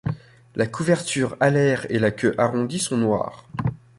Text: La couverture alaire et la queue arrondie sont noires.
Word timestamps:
La 0.55 0.65
couverture 0.65 1.37
alaire 1.39 1.85
et 1.91 1.99
la 1.99 2.09
queue 2.09 2.33
arrondie 2.39 2.79
sont 2.79 2.97
noires. 2.97 3.45